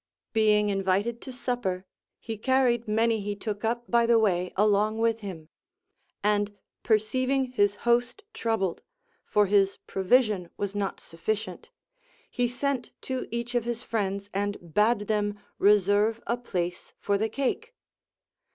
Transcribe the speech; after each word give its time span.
Being 0.33 0.69
invited 0.69 1.21
to 1.21 1.31
supper, 1.31 1.85
he 2.19 2.35
carried 2.35 2.87
many 2.87 3.19
he 3.21 3.35
took 3.35 3.63
up 3.63 3.83
by 3.87 4.07
the 4.07 4.17
way 4.17 4.51
along 4.55 4.97
with 4.97 5.19
him; 5.19 5.49
and 6.23 6.57
perceiv 6.83 7.29
ing 7.29 7.51
his 7.51 7.75
host 7.85 8.23
troubled 8.33 8.81
(for 9.27 9.45
his 9.45 9.77
provision 9.85 10.49
was 10.57 10.73
not 10.73 10.99
sufficient), 10.99 11.69
he 12.31 12.47
sent 12.47 12.89
to 13.01 13.27
each 13.29 13.53
of 13.53 13.65
his 13.65 13.83
friends, 13.83 14.31
and 14.33 14.73
bade 14.73 15.01
them 15.01 15.37
reserve 15.59 16.19
a 16.25 16.35
place 16.35 16.93
for 16.97 17.19
the 17.19 17.29
cake. 17.29 17.75